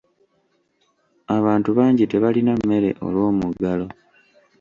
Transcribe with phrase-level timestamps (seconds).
[1.37, 3.87] Abantu bangi tebalina mmere olw'omuggalo.